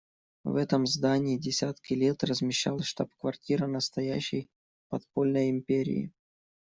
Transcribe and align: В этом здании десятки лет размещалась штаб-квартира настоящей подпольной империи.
В 0.43 0.55
этом 0.55 0.87
здании 0.87 1.37
десятки 1.37 1.93
лет 1.93 2.23
размещалась 2.23 2.87
штаб-квартира 2.87 3.67
настоящей 3.67 4.49
подпольной 4.89 5.51
империи. 5.51 6.11